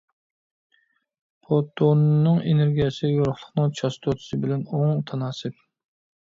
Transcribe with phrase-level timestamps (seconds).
[1.49, 5.63] فوتوننىڭ ئېنېرگىيەسى يورۇقلۇقنىڭ چاستوتىسى بىلەن ئوڭ تاناسىپ.